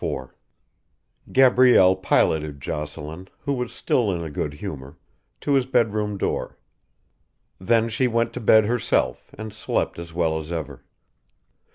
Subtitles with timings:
[0.03, 0.33] IV
[1.31, 4.97] Gabrielle piloted Jocelyn, who was still in a good humour,
[5.41, 6.57] to his bedroom door.
[7.59, 10.83] Then she went to bed herself and slept as well as ever.